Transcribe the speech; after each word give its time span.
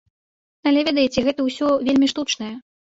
Але 0.71 0.79
ведаеце, 0.89 1.27
гэта 1.29 1.41
ўсё 1.51 1.67
вельмі 1.87 2.07
штучнае. 2.17 2.55